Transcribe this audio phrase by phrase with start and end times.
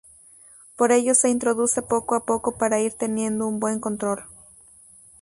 [0.77, 4.25] Por ello se introduce poco a poco para ir teniendo un buen control.